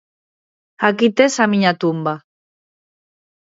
Aquí 0.87 1.07
tes 1.17 1.33
a 1.43 1.45
miña 1.51 1.73
tumba. 1.81 2.15